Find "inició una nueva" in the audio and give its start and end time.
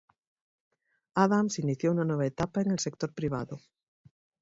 1.65-2.25